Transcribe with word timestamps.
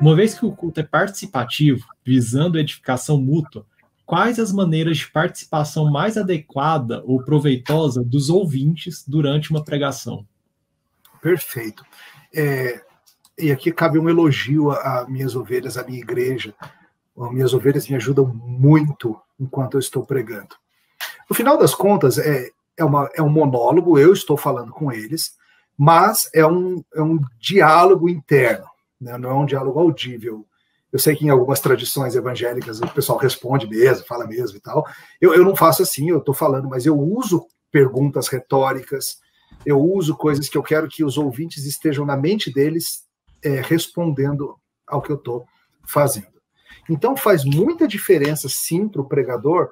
Uma 0.00 0.16
vez 0.16 0.32
que 0.34 0.46
o 0.46 0.52
culto 0.52 0.80
é 0.80 0.82
participativo, 0.82 1.86
visando 2.02 2.58
edificação 2.58 3.20
mútua, 3.20 3.66
quais 4.06 4.38
as 4.40 4.50
maneiras 4.50 4.96
de 4.96 5.10
participação 5.10 5.90
mais 5.90 6.16
adequada 6.16 7.02
ou 7.04 7.22
proveitosa 7.22 8.02
dos 8.02 8.30
ouvintes 8.30 9.04
durante 9.06 9.50
uma 9.50 9.62
pregação? 9.62 10.26
Perfeito. 11.20 11.84
É, 12.34 12.82
e 13.38 13.52
aqui 13.52 13.70
cabe 13.70 13.98
um 13.98 14.08
elogio 14.08 14.70
a, 14.70 15.06
minhas 15.06 15.36
ovelhas, 15.36 15.76
a 15.76 15.84
minha 15.84 16.00
igreja. 16.00 16.54
As 17.18 17.30
minhas 17.30 17.52
ovelhas 17.52 17.86
me 17.86 17.96
ajudam 17.96 18.24
muito 18.26 19.20
enquanto 19.38 19.74
eu 19.74 19.80
estou 19.80 20.06
pregando. 20.06 20.56
No 21.28 21.36
final 21.36 21.58
das 21.58 21.74
contas, 21.74 22.16
é, 22.16 22.48
é, 22.74 22.84
uma, 22.84 23.10
é 23.14 23.20
um 23.20 23.28
monólogo, 23.28 23.98
eu 23.98 24.14
estou 24.14 24.38
falando 24.38 24.72
com 24.72 24.90
eles, 24.90 25.36
mas 25.76 26.30
é 26.34 26.46
um, 26.46 26.82
é 26.94 27.02
um 27.02 27.20
diálogo 27.38 28.08
interno, 28.08 28.64
né? 29.00 29.16
não 29.18 29.30
é 29.30 29.34
um 29.34 29.46
diálogo 29.46 29.78
audível. 29.78 30.46
Eu 30.92 30.98
sei 30.98 31.14
que 31.14 31.24
em 31.24 31.28
algumas 31.28 31.60
tradições 31.60 32.16
evangélicas 32.16 32.80
o 32.80 32.88
pessoal 32.88 33.18
responde 33.18 33.66
mesmo, 33.66 34.04
fala 34.06 34.26
mesmo 34.26 34.56
e 34.56 34.60
tal. 34.60 34.84
Eu, 35.20 35.34
eu 35.34 35.44
não 35.44 35.54
faço 35.54 35.82
assim, 35.82 36.10
eu 36.10 36.18
estou 36.18 36.34
falando, 36.34 36.68
mas 36.68 36.84
eu 36.84 36.98
uso 36.98 37.46
perguntas 37.70 38.28
retóricas, 38.28 39.18
eu 39.64 39.80
uso 39.80 40.16
coisas 40.16 40.48
que 40.48 40.58
eu 40.58 40.62
quero 40.62 40.88
que 40.88 41.04
os 41.04 41.16
ouvintes 41.16 41.64
estejam 41.64 42.04
na 42.04 42.16
mente 42.16 42.52
deles 42.52 43.04
é, 43.42 43.60
respondendo 43.60 44.56
ao 44.86 45.00
que 45.00 45.10
eu 45.10 45.16
estou 45.16 45.44
fazendo. 45.86 46.40
Então 46.88 47.16
faz 47.16 47.44
muita 47.44 47.86
diferença, 47.86 48.48
sim, 48.48 48.88
para 48.88 49.00
o 49.00 49.08
pregador 49.08 49.70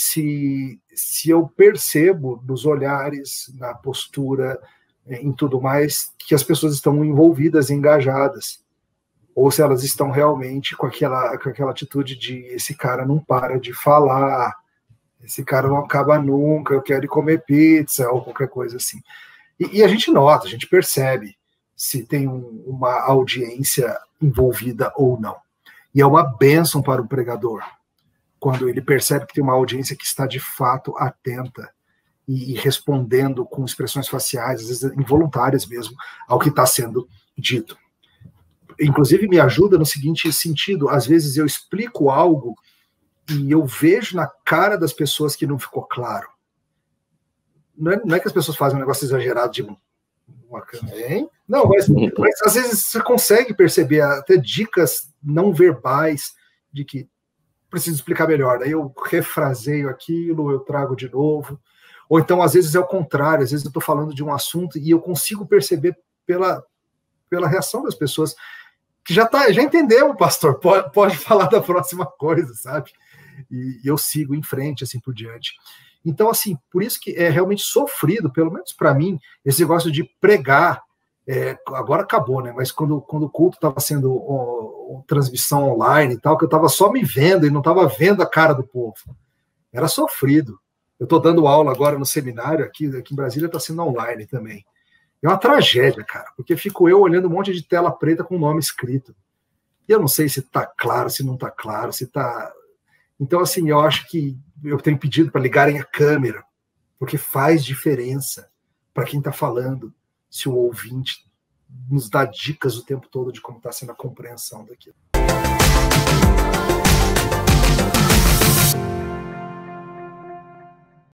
se, 0.00 0.80
se 0.94 1.28
eu 1.30 1.48
percebo 1.48 2.40
nos 2.46 2.64
olhares, 2.64 3.52
na 3.58 3.74
postura, 3.74 4.60
é, 5.06 5.20
em 5.20 5.32
tudo 5.32 5.60
mais, 5.60 6.12
que 6.18 6.36
as 6.36 6.42
pessoas 6.44 6.74
estão 6.74 7.04
envolvidas, 7.04 7.68
engajadas, 7.68 8.62
ou 9.40 9.52
se 9.52 9.62
elas 9.62 9.84
estão 9.84 10.10
realmente 10.10 10.76
com 10.76 10.84
aquela, 10.84 11.38
com 11.38 11.48
aquela 11.48 11.70
atitude 11.70 12.16
de 12.16 12.40
esse 12.46 12.74
cara 12.74 13.06
não 13.06 13.20
para 13.20 13.60
de 13.60 13.72
falar, 13.72 14.52
esse 15.22 15.44
cara 15.44 15.68
não 15.68 15.78
acaba 15.78 16.18
nunca, 16.18 16.74
eu 16.74 16.82
quero 16.82 17.04
ir 17.04 17.08
comer 17.08 17.44
pizza, 17.44 18.10
ou 18.10 18.20
qualquer 18.20 18.48
coisa 18.48 18.78
assim. 18.78 19.00
E, 19.60 19.78
e 19.78 19.84
a 19.84 19.86
gente 19.86 20.10
nota, 20.10 20.48
a 20.48 20.50
gente 20.50 20.66
percebe 20.66 21.36
se 21.76 22.04
tem 22.04 22.26
um, 22.26 22.64
uma 22.66 23.00
audiência 23.02 23.96
envolvida 24.20 24.92
ou 24.96 25.20
não. 25.20 25.36
E 25.94 26.00
é 26.00 26.06
uma 26.06 26.24
bênção 26.24 26.82
para 26.82 27.00
o 27.00 27.06
pregador, 27.06 27.62
quando 28.40 28.68
ele 28.68 28.82
percebe 28.82 29.24
que 29.24 29.34
tem 29.34 29.44
uma 29.44 29.54
audiência 29.54 29.94
que 29.94 30.04
está 30.04 30.26
de 30.26 30.40
fato 30.40 30.96
atenta 30.98 31.72
e, 32.26 32.54
e 32.54 32.56
respondendo 32.56 33.46
com 33.46 33.64
expressões 33.64 34.08
faciais, 34.08 34.62
às 34.62 34.66
vezes 34.66 34.82
involuntárias 34.98 35.64
mesmo, 35.64 35.94
ao 36.26 36.40
que 36.40 36.48
está 36.48 36.66
sendo 36.66 37.08
dito. 37.36 37.78
Inclusive, 38.80 39.28
me 39.28 39.40
ajuda 39.40 39.78
no 39.78 39.86
seguinte 39.86 40.32
sentido: 40.32 40.88
às 40.88 41.06
vezes 41.06 41.36
eu 41.36 41.46
explico 41.46 42.10
algo 42.10 42.54
e 43.30 43.50
eu 43.50 43.64
vejo 43.64 44.16
na 44.16 44.26
cara 44.44 44.76
das 44.76 44.92
pessoas 44.92 45.36
que 45.36 45.46
não 45.46 45.58
ficou 45.58 45.82
claro. 45.82 46.28
Não 47.76 47.92
é, 47.92 48.00
não 48.04 48.16
é 48.16 48.20
que 48.20 48.26
as 48.26 48.32
pessoas 48.32 48.56
fazem 48.56 48.76
um 48.76 48.80
negócio 48.80 49.04
exagerado 49.04 49.52
de 49.52 49.62
uma 49.62 49.76
hein? 50.94 51.28
Não, 51.46 51.66
mas, 51.66 51.88
mas 51.88 52.42
às 52.42 52.54
vezes 52.54 52.86
você 52.86 53.02
consegue 53.02 53.54
perceber 53.54 54.00
até 54.00 54.36
dicas 54.36 55.12
não 55.22 55.52
verbais 55.52 56.32
de 56.72 56.84
que 56.84 57.08
preciso 57.70 57.96
explicar 57.96 58.26
melhor. 58.26 58.58
Daí 58.58 58.70
eu 58.70 58.92
refraseio 59.06 59.88
aquilo, 59.88 60.50
eu 60.50 60.60
trago 60.60 60.96
de 60.96 61.10
novo. 61.10 61.60
Ou 62.08 62.18
então, 62.18 62.42
às 62.42 62.54
vezes, 62.54 62.74
é 62.74 62.80
o 62.80 62.86
contrário, 62.86 63.44
às 63.44 63.50
vezes 63.50 63.64
eu 63.64 63.68
estou 63.68 63.82
falando 63.82 64.14
de 64.14 64.24
um 64.24 64.32
assunto 64.32 64.78
e 64.78 64.90
eu 64.90 65.00
consigo 65.00 65.46
perceber 65.46 65.96
pela, 66.26 66.64
pela 67.28 67.48
reação 67.48 67.82
das 67.82 67.94
pessoas 67.94 68.34
já 69.14 69.26
tá, 69.26 69.50
já 69.52 69.62
entendeu, 69.62 70.14
pastor, 70.14 70.58
pode, 70.58 70.92
pode 70.92 71.16
falar 71.16 71.46
da 71.46 71.60
próxima 71.60 72.06
coisa, 72.06 72.52
sabe? 72.54 72.90
E, 73.50 73.80
e 73.84 73.88
eu 73.88 73.96
sigo 73.96 74.34
em 74.34 74.42
frente, 74.42 74.84
assim 74.84 75.00
por 75.00 75.14
diante. 75.14 75.52
Então, 76.04 76.30
assim, 76.30 76.56
por 76.70 76.82
isso 76.82 77.00
que 77.00 77.12
é 77.12 77.28
realmente 77.28 77.62
sofrido, 77.62 78.32
pelo 78.32 78.52
menos 78.52 78.72
para 78.72 78.94
mim, 78.94 79.18
esse 79.44 79.60
negócio 79.60 79.90
de 79.90 80.04
pregar. 80.20 80.82
É, 81.30 81.58
agora 81.74 82.02
acabou, 82.02 82.42
né? 82.42 82.54
Mas 82.56 82.72
quando, 82.72 83.02
quando 83.02 83.24
o 83.24 83.30
culto 83.30 83.56
estava 83.56 83.78
sendo 83.80 84.16
ó, 84.16 85.02
transmissão 85.06 85.68
online 85.70 86.14
e 86.14 86.18
tal, 86.18 86.38
que 86.38 86.44
eu 86.44 86.48
estava 86.48 86.68
só 86.68 86.90
me 86.90 87.04
vendo 87.04 87.46
e 87.46 87.50
não 87.50 87.60
estava 87.60 87.86
vendo 87.86 88.22
a 88.22 88.26
cara 88.26 88.54
do 88.54 88.66
povo. 88.66 88.96
Era 89.72 89.88
sofrido. 89.88 90.58
Eu 90.98 91.04
estou 91.04 91.20
dando 91.20 91.46
aula 91.46 91.70
agora 91.70 91.98
no 91.98 92.06
seminário 92.06 92.64
aqui, 92.64 92.86
aqui 92.96 93.12
em 93.12 93.16
Brasília, 93.16 93.46
está 93.46 93.60
sendo 93.60 93.82
online 93.82 94.26
também. 94.26 94.64
É 95.22 95.28
uma 95.28 95.38
tragédia, 95.38 96.04
cara, 96.04 96.32
porque 96.36 96.56
fico 96.56 96.88
eu 96.88 97.00
olhando 97.00 97.26
um 97.26 97.32
monte 97.32 97.52
de 97.52 97.62
tela 97.62 97.90
preta 97.90 98.22
com 98.22 98.36
o 98.36 98.38
nome 98.38 98.60
escrito. 98.60 99.14
E 99.88 99.92
eu 99.92 99.98
não 99.98 100.06
sei 100.06 100.28
se 100.28 100.40
está 100.40 100.64
claro, 100.66 101.10
se 101.10 101.24
não 101.24 101.34
está 101.34 101.50
claro, 101.50 101.92
se 101.92 102.04
está. 102.04 102.52
Então, 103.18 103.40
assim, 103.40 103.68
eu 103.68 103.80
acho 103.80 104.06
que 104.08 104.38
eu 104.62 104.78
tenho 104.78 104.98
pedido 104.98 105.30
para 105.30 105.40
ligarem 105.40 105.80
a 105.80 105.84
câmera, 105.84 106.44
porque 106.98 107.18
faz 107.18 107.64
diferença 107.64 108.48
para 108.94 109.04
quem 109.04 109.18
está 109.18 109.32
falando, 109.32 109.92
se 110.30 110.48
o 110.48 110.54
ouvinte 110.54 111.26
nos 111.90 112.08
dá 112.08 112.24
dicas 112.24 112.76
o 112.76 112.84
tempo 112.84 113.08
todo 113.10 113.32
de 113.32 113.40
como 113.40 113.58
está 113.58 113.72
sendo 113.72 113.92
a 113.92 113.94
compreensão 113.94 114.64
daquilo. 114.64 114.96